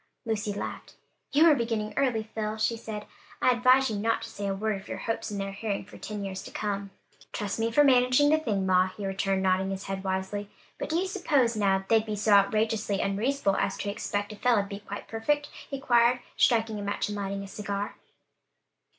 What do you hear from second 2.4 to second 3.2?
she said.